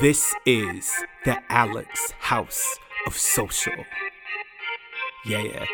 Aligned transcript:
This 0.00 0.34
is 0.46 0.90
the 1.24 1.38
Alex 1.50 2.12
House 2.18 2.78
of 3.06 3.16
Social. 3.16 3.84
Yeah. 5.26 5.66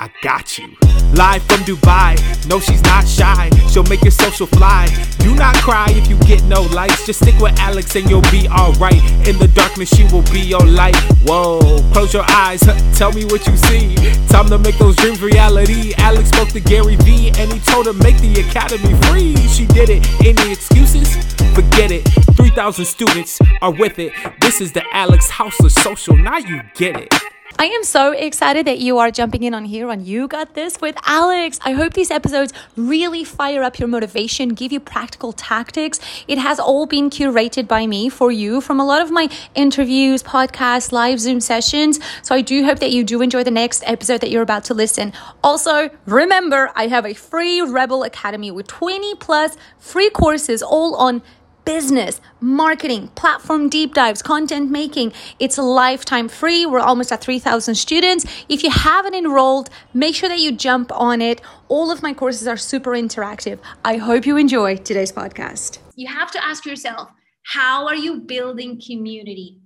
I 0.00 0.10
got 0.22 0.58
you. 0.58 0.76
Live 1.14 1.42
from 1.42 1.60
Dubai. 1.60 2.16
No, 2.48 2.58
she's 2.58 2.82
not 2.82 3.06
shy. 3.06 3.50
She'll 3.70 3.84
make 3.84 4.02
your 4.02 4.12
social 4.12 4.46
fly. 4.46 4.88
Do 5.18 5.34
not 5.34 5.54
cry 5.56 5.86
if 5.90 6.08
you 6.08 6.18
get 6.20 6.42
no 6.44 6.62
likes. 6.62 7.06
Just 7.06 7.22
stick 7.22 7.38
with 7.38 7.56
Alex 7.60 7.94
and 7.94 8.08
you'll 8.08 8.28
be 8.32 8.48
alright. 8.48 9.02
In 9.28 9.38
the 9.38 9.50
darkness, 9.54 9.94
she 9.94 10.04
will 10.04 10.24
be 10.32 10.40
your 10.40 10.64
light. 10.66 10.96
Whoa, 11.24 11.60
close 11.92 12.14
your 12.14 12.28
eyes. 12.30 12.60
Tell 12.98 13.12
me 13.12 13.24
what 13.26 13.46
you 13.46 13.56
see. 13.56 13.94
Time 14.28 14.48
to 14.48 14.58
make 14.58 14.78
those 14.78 14.96
dreams 14.96 15.20
reality. 15.20 15.92
Alex 15.98 16.30
spoke 16.30 16.48
to 16.48 16.60
Gary 16.60 16.96
Vee 16.96 17.30
and 17.38 17.52
he 17.52 17.60
told 17.60 17.86
her 17.86 17.92
make 17.92 18.18
the 18.18 18.40
academy 18.40 18.94
free. 19.06 19.36
She 19.48 19.66
did 19.66 19.90
it. 19.90 20.04
Any 20.24 20.52
excuses? 20.52 21.14
Forget 21.54 21.92
it. 21.92 22.31
3,000 22.42 22.84
students 22.84 23.38
are 23.60 23.70
with 23.70 24.00
it. 24.00 24.12
This 24.40 24.60
is 24.60 24.72
the 24.72 24.82
Alex 24.92 25.30
House 25.30 25.60
of 25.60 25.70
Social. 25.70 26.16
Now 26.16 26.38
you 26.38 26.60
get 26.74 26.96
it. 26.96 27.14
I 27.56 27.66
am 27.66 27.84
so 27.84 28.10
excited 28.10 28.66
that 28.66 28.80
you 28.80 28.98
are 28.98 29.12
jumping 29.12 29.44
in 29.44 29.54
on 29.54 29.64
here 29.64 29.88
on 29.88 30.04
You 30.04 30.26
Got 30.26 30.54
This 30.54 30.80
with 30.80 30.96
Alex. 31.06 31.60
I 31.64 31.70
hope 31.70 31.92
these 31.92 32.10
episodes 32.10 32.52
really 32.74 33.22
fire 33.22 33.62
up 33.62 33.78
your 33.78 33.86
motivation, 33.86 34.54
give 34.54 34.72
you 34.72 34.80
practical 34.80 35.32
tactics. 35.32 36.00
It 36.26 36.38
has 36.38 36.58
all 36.58 36.86
been 36.86 37.10
curated 37.10 37.68
by 37.68 37.86
me 37.86 38.08
for 38.08 38.32
you 38.32 38.60
from 38.60 38.80
a 38.80 38.84
lot 38.84 39.00
of 39.00 39.12
my 39.12 39.28
interviews, 39.54 40.24
podcasts, 40.24 40.90
live 40.90 41.20
Zoom 41.20 41.40
sessions. 41.40 42.00
So 42.22 42.34
I 42.34 42.40
do 42.40 42.64
hope 42.64 42.80
that 42.80 42.90
you 42.90 43.04
do 43.04 43.22
enjoy 43.22 43.44
the 43.44 43.52
next 43.52 43.84
episode 43.86 44.20
that 44.22 44.30
you're 44.30 44.42
about 44.42 44.64
to 44.64 44.74
listen. 44.74 45.12
Also, 45.44 45.90
remember, 46.06 46.72
I 46.74 46.88
have 46.88 47.06
a 47.06 47.14
free 47.14 47.60
Rebel 47.60 48.02
Academy 48.02 48.50
with 48.50 48.66
20 48.66 49.14
plus 49.14 49.56
free 49.78 50.10
courses 50.10 50.60
all 50.60 50.96
on 50.96 51.22
business, 51.64 52.20
marketing, 52.40 53.08
platform 53.08 53.68
deep 53.68 53.94
dives, 53.94 54.22
content 54.22 54.70
making. 54.70 55.12
It's 55.38 55.58
lifetime 55.58 56.28
free. 56.28 56.66
We're 56.66 56.80
almost 56.80 57.12
at 57.12 57.20
3,000 57.20 57.74
students. 57.74 58.24
If 58.48 58.62
you 58.62 58.70
haven't 58.70 59.14
enrolled, 59.14 59.70
make 59.94 60.14
sure 60.14 60.28
that 60.28 60.38
you 60.38 60.52
jump 60.52 60.92
on 60.92 61.20
it. 61.20 61.40
All 61.68 61.90
of 61.90 62.02
my 62.02 62.12
courses 62.12 62.48
are 62.48 62.56
super 62.56 62.90
interactive. 62.90 63.58
I 63.84 63.96
hope 63.96 64.26
you 64.26 64.36
enjoy 64.36 64.76
today's 64.76 65.12
podcast. 65.12 65.78
You 65.94 66.08
have 66.08 66.30
to 66.32 66.44
ask 66.44 66.66
yourself, 66.66 67.10
how 67.44 67.86
are 67.86 67.96
you 67.96 68.20
building 68.20 68.80
community? 68.84 69.60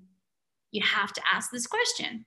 You 0.70 0.83
have 0.85 1.13
to 1.13 1.23
ask 1.33 1.51
this 1.51 1.67
question. 1.67 2.25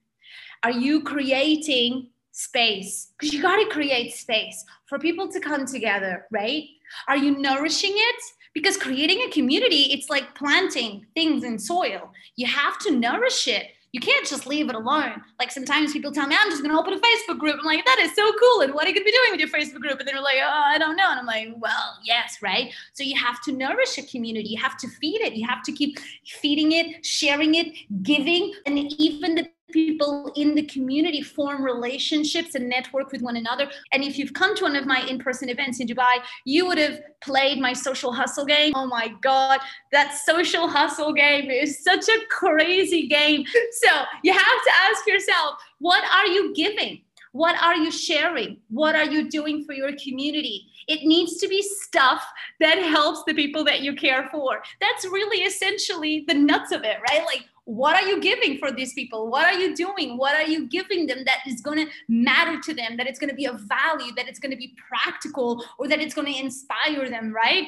Are 0.64 0.72
you 0.72 1.04
creating 1.04 2.10
space? 2.32 3.12
Because 3.18 3.34
you 3.34 3.42
got 3.42 3.58
to 3.58 3.70
create 3.70 4.14
space 4.14 4.64
for 4.88 5.00
people 5.00 5.30
to 5.32 5.40
come 5.40 5.66
together, 5.66 6.26
right? 6.32 6.64
Are 7.08 7.18
you 7.18 7.38
nourishing 7.38 7.94
it? 7.94 8.22
because 8.54 8.78
creating 8.78 9.22
a 9.22 9.32
community 9.32 9.92
it's 9.94 10.10
like 10.10 10.36
planting 10.36 11.06
things 11.14 11.44
in 11.44 11.60
soil. 11.60 12.12
You 12.36 12.48
have 12.48 12.78
to 12.80 12.92
nourish 12.92 13.48
it. 13.48 13.68
You 13.92 14.00
can't 14.00 14.28
just 14.28 14.46
leave 14.46 14.70
it 14.70 14.76
alone. 14.76 15.24
Like 15.40 15.52
sometimes 15.52 15.94
people 15.94 16.12
tell 16.12 16.28
me 16.28 16.36
i'm 16.40 16.50
just 16.52 16.62
going 16.62 16.74
to 16.74 16.80
open 16.80 16.94
a 16.94 16.98
facebook 16.98 17.40
group. 17.40 17.58
I'm 17.60 17.66
like 17.66 17.86
that 17.86 18.00
is 18.00 18.14
so 18.16 18.32
cool 18.40 18.62
and 18.62 18.74
what 18.74 18.86
are 18.86 18.90
you 18.90 18.96
going 18.96 19.06
to 19.06 19.12
be 19.12 19.18
doing 19.18 19.32
with 19.32 19.40
your 19.40 19.50
facebook 19.50 19.82
group? 19.82 20.00
And 20.00 20.08
they're 20.08 20.22
like 20.22 20.38
oh 20.42 20.64
i 20.66 20.78
don't 20.78 20.96
know. 20.96 21.10
And 21.10 21.20
i'm 21.20 21.26
like 21.26 21.50
well 21.58 21.98
yes 22.04 22.38
right? 22.42 22.72
So 22.94 23.04
you 23.04 23.18
have 23.18 23.42
to 23.44 23.52
nourish 23.52 23.98
a 23.98 24.04
community. 24.04 24.50
You 24.50 24.62
have 24.62 24.78
to 24.78 24.88
feed 24.88 25.22
it. 25.22 25.34
You 25.34 25.48
have 25.48 25.64
to 25.64 25.72
keep 25.72 26.00
feeding 26.26 26.72
it 26.74 27.06
sharing 27.06 27.56
it 27.56 27.76
giving 28.04 28.54
and 28.66 28.78
even 28.78 29.36
the 29.36 29.50
people 29.72 30.32
in 30.36 30.56
the 30.56 30.64
community 30.64 31.22
form 31.22 31.64
relationships 31.64 32.56
and 32.56 32.70
network 32.70 33.12
with 33.12 33.22
one 33.22 33.38
another. 33.38 33.70
And 33.92 34.04
if 34.04 34.18
you've 34.18 34.34
come 34.34 34.56
to 34.56 34.64
one 34.64 34.76
of 34.76 34.86
my 34.86 35.02
in 35.08 35.20
person 35.20 35.50
events 35.50 35.80
in 35.80 35.88
Dubai, 35.88 36.20
you 36.46 36.66
would 36.68 36.78
have 36.78 37.00
played 37.22 37.60
my 37.60 37.74
social 37.74 38.12
hustle 38.12 38.46
game. 38.46 38.74
Oh 38.76 38.88
my 38.88 39.14
God, 39.22 39.60
that 39.92 40.18
social 40.26 40.68
hustle 40.68 41.14
game 41.14 41.50
is 41.50 41.84
such 41.84 42.08
a 42.08 42.26
crazy 42.30 43.08
game. 43.08 43.46
So 43.72 43.90
you 44.24 44.34
have 44.34 44.42
to 44.42 44.72
ask 44.90 45.08
yourself, 45.08 45.56
what 45.80 46.04
are 46.04 46.28
you 46.28 46.54
giving? 46.54 47.02
What 47.32 47.62
are 47.62 47.76
you 47.76 47.92
sharing? 47.92 48.58
What 48.70 48.96
are 48.96 49.06
you 49.06 49.30
doing 49.30 49.66
for 49.66 49.74
your 49.74 49.92
community? 49.94 50.68
It 50.88 51.06
needs 51.06 51.38
to 51.38 51.48
be 51.48 51.62
stuff 51.62 52.24
that 52.60 52.80
helps 52.80 53.24
the 53.28 53.34
people 53.34 53.64
that 53.66 53.82
you 53.82 53.96
care 53.96 54.28
for. 54.32 54.62
That's 54.82 55.06
really 55.06 55.44
essentially 55.44 56.26
the 56.28 56.34
nuts 56.34 56.72
of 56.72 56.84
it, 56.84 56.98
right? 57.10 57.24
Like, 57.26 57.46
what 57.70 57.96
are 57.96 58.08
you 58.08 58.20
giving 58.20 58.58
for 58.58 58.72
these 58.72 58.94
people 58.94 59.30
what 59.30 59.46
are 59.46 59.54
you 59.54 59.76
doing 59.76 60.18
what 60.18 60.34
are 60.34 60.48
you 60.48 60.68
giving 60.68 61.06
them 61.06 61.20
that 61.24 61.38
is 61.46 61.62
going 61.62 61.78
to 61.78 61.92
matter 62.08 62.60
to 62.60 62.74
them 62.74 62.98
that 62.98 63.06
it's 63.06 63.20
going 63.20 63.30
to 63.30 63.36
be 63.36 63.46
of 63.46 63.60
value 63.60 64.12
that 64.16 64.28
it's 64.28 64.40
going 64.40 64.50
to 64.50 64.58
be 64.58 64.74
practical 64.90 65.64
or 65.78 65.88
that 65.88 66.00
it's 66.00 66.16
going 66.16 66.26
to 66.26 66.40
inspire 66.40 67.08
them 67.08 67.32
right 67.32 67.68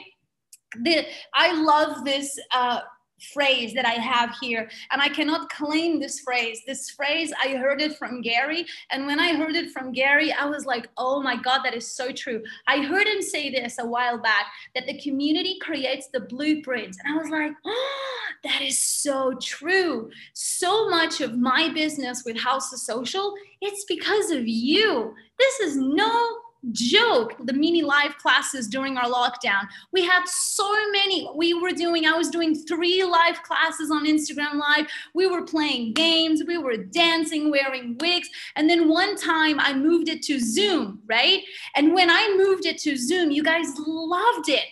the 0.79 1.05
i 1.35 1.53
love 1.53 2.03
this 2.03 2.39
uh, 2.51 2.79
phrase 3.33 3.73
that 3.73 3.85
I 3.85 3.93
have 3.93 4.35
here. 4.41 4.69
And 4.91 5.01
I 5.01 5.09
cannot 5.09 5.49
claim 5.49 5.99
this 5.99 6.19
phrase. 6.19 6.61
This 6.65 6.89
phrase, 6.89 7.31
I 7.41 7.55
heard 7.55 7.81
it 7.81 7.97
from 7.97 8.21
Gary. 8.21 8.65
And 8.89 9.05
when 9.05 9.19
I 9.19 9.35
heard 9.35 9.55
it 9.55 9.71
from 9.71 9.91
Gary, 9.91 10.31
I 10.31 10.45
was 10.45 10.65
like, 10.65 10.89
oh 10.97 11.21
my 11.21 11.35
God, 11.35 11.61
that 11.63 11.73
is 11.73 11.87
so 11.87 12.11
true. 12.11 12.43
I 12.67 12.81
heard 12.81 13.07
him 13.07 13.21
say 13.21 13.49
this 13.49 13.77
a 13.79 13.85
while 13.85 14.17
back 14.17 14.47
that 14.75 14.85
the 14.85 14.99
community 14.99 15.59
creates 15.59 16.07
the 16.07 16.21
blueprints. 16.21 16.97
And 17.03 17.13
I 17.13 17.21
was 17.21 17.29
like, 17.29 17.51
oh, 17.65 18.21
that 18.43 18.61
is 18.61 18.79
so 18.79 19.33
true. 19.41 20.09
So 20.33 20.89
much 20.89 21.21
of 21.21 21.37
my 21.37 21.69
business 21.73 22.23
with 22.25 22.37
House 22.37 22.73
of 22.73 22.79
Social, 22.79 23.33
it's 23.61 23.85
because 23.85 24.31
of 24.31 24.47
you. 24.47 25.13
This 25.37 25.59
is 25.59 25.77
no 25.77 26.37
joke 26.71 27.35
the 27.45 27.53
mini 27.53 27.81
live 27.81 28.17
classes 28.17 28.67
during 28.67 28.97
our 28.97 29.09
lockdown. 29.09 29.67
We 29.91 30.03
had 30.05 30.23
so 30.27 30.71
many 30.91 31.27
we 31.35 31.53
were 31.53 31.71
doing 31.71 32.05
i 32.05 32.15
was 32.15 32.29
doing 32.29 32.55
three 32.55 33.03
live 33.03 33.41
classes 33.43 33.89
on 33.89 34.05
instagram 34.05 34.55
live. 34.55 34.87
We 35.13 35.27
were 35.27 35.43
playing 35.43 35.93
games 35.93 36.43
we 36.47 36.57
were 36.57 36.77
dancing 36.77 37.49
wearing 37.49 37.97
wigs. 37.99 38.29
And 38.55 38.69
then 38.69 38.87
one 38.87 39.15
time 39.15 39.59
i 39.59 39.73
moved 39.73 40.09
it 40.09 40.21
to 40.23 40.39
zoom 40.39 41.01
right? 41.07 41.41
And 41.75 41.93
when 41.93 42.09
i 42.09 42.35
moved 42.37 42.65
it 42.65 42.77
to 42.79 42.95
zoom 42.95 43.31
you 43.31 43.43
guys 43.43 43.67
loved 43.77 44.49
it 44.49 44.65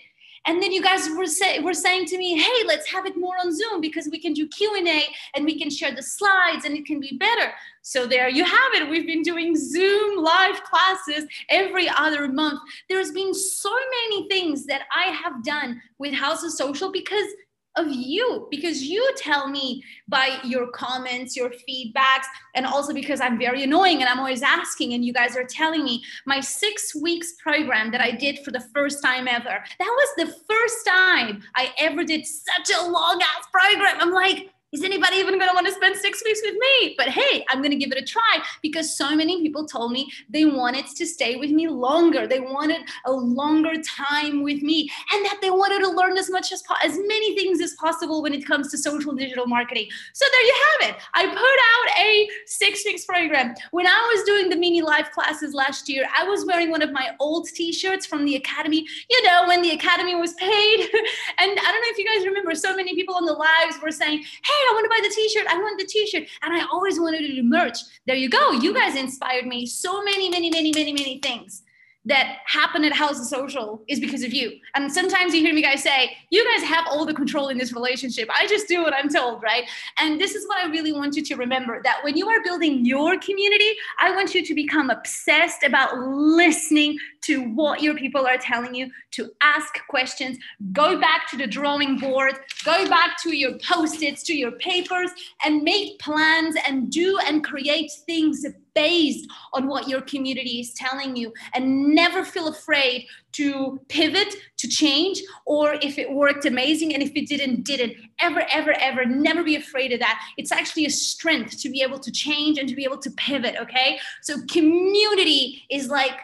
and 0.49 0.63
then 0.63 0.71
you 0.71 0.81
guys 0.81 1.07
were, 1.15 1.27
say, 1.27 1.59
were 1.59 1.75
saying 1.75 2.05
to 2.07 2.17
me 2.17 2.35
hey 2.35 2.65
let's 2.65 2.89
have 2.91 3.05
it 3.05 3.15
more 3.15 3.35
on 3.43 3.55
zoom 3.55 3.79
because 3.79 4.09
we 4.11 4.19
can 4.19 4.33
do 4.33 4.47
q&a 4.47 5.03
and 5.35 5.45
we 5.45 5.59
can 5.59 5.69
share 5.69 5.93
the 5.93 6.01
slides 6.01 6.65
and 6.65 6.75
it 6.75 6.85
can 6.87 6.99
be 6.99 7.15
better. 7.17 7.53
So 7.83 8.07
there 8.07 8.29
you 8.29 8.43
have 8.43 8.71
it. 8.73 8.89
We've 8.89 9.05
been 9.05 9.21
doing 9.21 9.55
zoom 9.55 10.23
live 10.23 10.63
classes 10.63 11.25
every 11.49 11.87
other 11.87 12.27
month. 12.27 12.59
There's 12.89 13.11
been 13.11 13.33
so 13.33 13.71
many 13.97 14.27
things 14.27 14.65
that 14.65 14.83
i 14.95 15.11
have 15.11 15.43
done 15.43 15.81
with 15.99 16.13
house 16.13 16.43
of 16.43 16.51
social 16.51 16.91
because 16.91 17.27
of 17.75 17.87
you 17.89 18.47
because 18.51 18.83
you 18.83 19.13
tell 19.17 19.47
me 19.47 19.83
by 20.07 20.39
your 20.43 20.67
comments, 20.71 21.35
your 21.35 21.49
feedbacks, 21.49 22.25
and 22.55 22.65
also 22.65 22.93
because 22.93 23.21
I'm 23.21 23.37
very 23.37 23.63
annoying 23.63 24.01
and 24.01 24.09
I'm 24.09 24.19
always 24.19 24.41
asking, 24.41 24.93
and 24.93 25.05
you 25.05 25.13
guys 25.13 25.37
are 25.37 25.43
telling 25.43 25.83
me 25.83 26.03
my 26.25 26.39
six 26.39 26.95
weeks 26.95 27.33
program 27.41 27.91
that 27.91 28.01
I 28.01 28.11
did 28.11 28.39
for 28.39 28.51
the 28.51 28.63
first 28.73 29.03
time 29.03 29.27
ever. 29.27 29.63
That 29.79 29.79
was 29.79 30.09
the 30.17 30.35
first 30.49 30.85
time 30.87 31.43
I 31.55 31.73
ever 31.77 32.03
did 32.03 32.25
such 32.25 32.75
a 32.75 32.89
long 32.89 33.21
ass 33.21 33.47
program. 33.51 33.97
I'm 33.99 34.11
like, 34.11 34.49
is 34.71 34.83
anybody 34.83 35.17
even 35.17 35.39
going 35.39 35.49
to 35.49 35.55
want 35.55 35.65
to 35.65 35.73
spend 35.73 35.95
six 35.95 36.21
weeks 36.23 36.41
with 36.43 36.53
me? 36.53 36.93
But 36.97 37.07
hey, 37.07 37.43
I'm 37.49 37.59
going 37.59 37.71
to 37.71 37.77
give 37.77 37.91
it 37.91 37.97
a 37.97 38.05
try 38.05 38.43
because 38.61 38.95
so 38.95 39.15
many 39.15 39.41
people 39.41 39.65
told 39.65 39.91
me 39.91 40.11
they 40.29 40.45
wanted 40.45 40.85
to 40.85 41.05
stay 41.07 41.37
with 41.37 41.49
me 41.49 41.67
longer. 41.67 42.27
They 42.27 42.39
wanted 42.39 42.81
a 43.05 43.11
longer 43.11 43.73
time 43.81 44.43
with 44.43 44.61
me 44.61 44.89
and 45.13 45.25
that 45.25 45.39
they 45.41 45.49
wanted 45.49 45.79
to 45.79 45.89
learn 45.89 46.17
as 46.17 46.29
much 46.29 46.51
as 46.51 46.61
po- 46.61 46.75
as 46.83 46.97
many 46.97 47.35
things 47.35 47.61
as 47.61 47.73
possible 47.73 48.21
when 48.21 48.33
it 48.33 48.45
comes 48.45 48.69
to 48.71 48.77
social 48.77 49.13
digital 49.13 49.47
marketing. 49.47 49.87
So 50.13 50.25
there 50.31 50.45
you 50.45 50.55
have 50.71 50.89
it. 50.89 51.01
I 51.15 51.25
put 51.25 51.35
out 51.35 52.05
a 52.05 52.29
six 52.45 52.85
weeks 52.85 53.05
program. 53.05 53.55
When 53.71 53.87
I 53.87 54.13
was 54.13 54.23
doing 54.25 54.49
the 54.49 54.55
mini 54.55 54.81
live 54.81 55.09
classes 55.11 55.53
last 55.55 55.89
year, 55.89 56.07
I 56.15 56.25
was 56.25 56.45
wearing 56.45 56.69
one 56.69 56.83
of 56.83 56.91
my 56.91 57.09
old 57.19 57.47
t-shirts 57.47 58.05
from 58.05 58.23
the 58.23 58.35
academy, 58.35 58.85
you 59.09 59.23
know, 59.23 59.47
when 59.47 59.63
the 59.63 59.71
academy 59.71 60.15
was 60.15 60.33
paid. 60.33 60.79
and 61.39 61.51
I 61.59 61.71
don't 61.71 61.81
know 61.81 61.89
if 61.89 61.97
you 61.97 62.05
guys 62.05 62.25
remember, 62.25 62.53
so 62.53 62.75
many 62.75 62.93
people 62.93 63.15
on 63.15 63.25
the 63.25 63.33
lives 63.33 63.81
were 63.81 63.91
saying, 63.91 64.19
hey, 64.19 64.58
I 64.59 64.71
want 64.73 64.85
to 64.85 64.89
buy 64.89 65.07
the 65.07 65.13
t-shirt. 65.13 65.47
I 65.47 65.57
want 65.57 65.79
the 65.79 65.85
t-shirt. 65.85 66.27
And 66.41 66.53
I 66.53 66.65
always 66.71 66.99
wanted 66.99 67.19
to 67.19 67.35
do 67.35 67.43
merch. 67.43 67.77
There 68.05 68.15
you 68.15 68.29
go. 68.29 68.51
You 68.51 68.73
guys 68.73 68.95
inspired 68.95 69.45
me 69.45 69.65
so 69.65 70.03
many, 70.03 70.29
many, 70.29 70.49
many, 70.49 70.71
many, 70.71 70.93
many 70.93 71.19
things 71.19 71.63
that 72.05 72.37
happen 72.45 72.85
at 72.85 72.93
House 72.93 73.19
of 73.19 73.25
Social 73.25 73.83
is 73.87 73.99
because 73.99 74.23
of 74.23 74.33
you. 74.33 74.53
And 74.75 74.91
sometimes 74.91 75.33
you 75.33 75.41
hear 75.41 75.53
me 75.53 75.61
guys 75.61 75.83
say, 75.83 76.15
you 76.29 76.45
guys 76.53 76.67
have 76.67 76.85
all 76.89 77.05
the 77.05 77.13
control 77.13 77.49
in 77.49 77.57
this 77.57 77.73
relationship. 77.73 78.29
I 78.33 78.47
just 78.47 78.67
do 78.67 78.81
what 78.81 78.93
I'm 78.93 79.09
told, 79.09 79.43
right? 79.43 79.65
And 79.99 80.19
this 80.19 80.33
is 80.33 80.47
what 80.47 80.63
I 80.63 80.69
really 80.69 80.93
want 80.93 81.15
you 81.17 81.23
to 81.23 81.35
remember 81.35 81.81
that 81.83 81.99
when 82.03 82.15
you 82.15 82.27
are 82.29 82.41
building 82.43 82.85
your 82.85 83.19
community, 83.19 83.71
I 83.99 84.15
want 84.15 84.33
you 84.33 84.45
to 84.45 84.55
become 84.55 84.89
obsessed 84.89 85.63
about 85.63 85.97
listening 85.97 86.97
to 87.23 87.43
what 87.53 87.81
your 87.81 87.95
people 87.95 88.25
are 88.25 88.37
telling 88.37 88.73
you, 88.73 88.89
to 89.11 89.29
ask 89.41 89.85
questions, 89.89 90.37
go 90.71 90.99
back 90.99 91.29
to 91.29 91.37
the 91.37 91.47
drawing 91.47 91.97
board, 91.97 92.35
go 92.63 92.87
back 92.87 93.21
to 93.23 93.35
your 93.35 93.57
post 93.59 94.01
its, 94.01 94.23
to 94.23 94.33
your 94.33 94.51
papers, 94.53 95.11
and 95.45 95.63
make 95.63 95.99
plans 95.99 96.55
and 96.65 96.89
do 96.89 97.19
and 97.25 97.43
create 97.43 97.91
things 98.05 98.45
based 98.79 99.29
on 99.51 99.67
what 99.67 99.89
your 99.89 99.99
community 99.99 100.61
is 100.61 100.73
telling 100.73 101.13
you 101.17 101.33
and 101.53 101.93
never 101.93 102.23
feel 102.23 102.47
afraid 102.47 103.05
to 103.33 103.77
pivot 103.89 104.33
to 104.57 104.67
change 104.69 105.21
or 105.45 105.73
if 105.81 105.99
it 105.99 106.09
worked 106.09 106.45
amazing 106.45 106.93
and 106.93 107.03
if 107.03 107.11
it 107.13 107.27
didn't 107.27 107.63
didn't. 107.63 107.93
Ever 108.21 108.43
ever 108.49 108.73
ever 108.79 109.03
never 109.05 109.43
be 109.43 109.57
afraid 109.57 109.91
of 109.91 109.99
that. 109.99 110.17
It's 110.37 110.53
actually 110.53 110.85
a 110.85 110.89
strength 110.89 111.59
to 111.61 111.69
be 111.69 111.81
able 111.81 111.99
to 111.99 112.11
change 112.11 112.57
and 112.57 112.69
to 112.69 112.75
be 112.75 112.85
able 112.85 112.99
to 112.99 113.11
pivot 113.11 113.55
okay? 113.63 113.99
So 114.21 114.37
community 114.49 115.63
is 115.69 115.89
like 115.89 116.17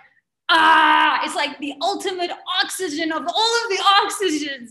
ah 0.48 1.20
it's 1.24 1.36
like 1.36 1.58
the 1.60 1.74
ultimate 1.82 2.32
oxygen 2.64 3.12
of 3.12 3.24
all 3.38 3.54
of 3.62 3.66
the 3.74 3.82
oxygens 4.00 4.70